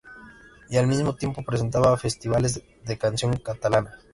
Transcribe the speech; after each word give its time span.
Y 0.67 0.77
al 0.77 0.87
mismo 0.87 1.13
tiempo 1.15 1.43
presentaba 1.43 1.95
festivales 1.95 2.63
de 2.83 2.97
canción 2.97 3.37
catalana. 3.37 3.99